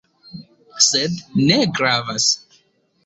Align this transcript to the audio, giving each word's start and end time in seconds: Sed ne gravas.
Sed 0.85 1.19
ne 1.49 1.59
gravas. 1.81 2.29